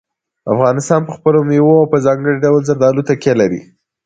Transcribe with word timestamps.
افغانستان 0.53 1.01
په 1.05 1.11
خپلو 1.17 1.39
مېوو 1.49 1.79
او 1.81 1.91
په 1.91 1.97
ځانګړي 2.05 2.37
ډول 2.45 2.61
زردالو 2.69 3.05
تکیه 3.09 3.33
لري. 3.41 3.61